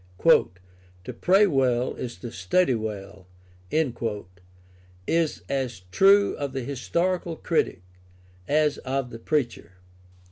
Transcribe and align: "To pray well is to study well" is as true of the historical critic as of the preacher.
"To 0.23 1.13
pray 1.13 1.45
well 1.45 1.93
is 1.93 2.17
to 2.21 2.31
study 2.31 2.73
well" 2.73 3.27
is 5.07 5.43
as 5.47 5.79
true 5.91 6.35
of 6.37 6.53
the 6.53 6.63
historical 6.63 7.35
critic 7.35 7.83
as 8.47 8.79
of 8.79 9.11
the 9.11 9.19
preacher. 9.19 9.73